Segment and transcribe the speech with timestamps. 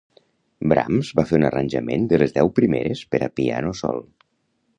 [0.71, 4.05] Brahms va fer un arranjament de les deu primeres per a piano sol.